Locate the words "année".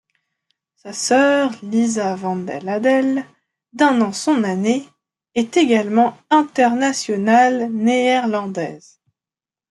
4.43-4.89